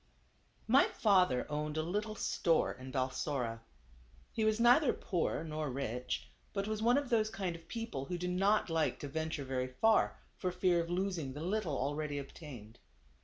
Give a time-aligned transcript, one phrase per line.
[0.67, 3.61] Y father owned a little store in Balsora.
[4.31, 8.17] He was neither poor, nor rich; but was one of those kind of people who
[8.17, 12.79] do not like to venture very far, for fear of losing the little already obtained.